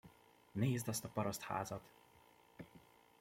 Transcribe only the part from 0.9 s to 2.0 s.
a parasztházat!